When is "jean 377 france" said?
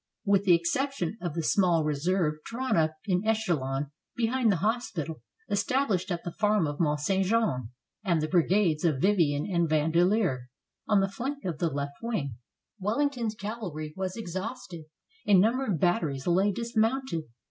7.23-8.11